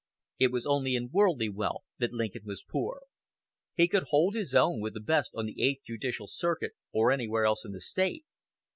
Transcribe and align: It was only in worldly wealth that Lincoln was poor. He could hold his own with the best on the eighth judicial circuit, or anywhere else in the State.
It 0.39 0.51
was 0.51 0.65
only 0.65 0.95
in 0.95 1.11
worldly 1.11 1.47
wealth 1.49 1.83
that 1.99 2.11
Lincoln 2.11 2.41
was 2.43 2.65
poor. 2.67 3.03
He 3.75 3.87
could 3.87 4.05
hold 4.09 4.33
his 4.33 4.55
own 4.55 4.79
with 4.81 4.95
the 4.95 4.99
best 4.99 5.31
on 5.35 5.45
the 5.45 5.61
eighth 5.61 5.83
judicial 5.85 6.25
circuit, 6.25 6.71
or 6.91 7.11
anywhere 7.11 7.45
else 7.45 7.63
in 7.65 7.71
the 7.71 7.81
State. 7.81 8.25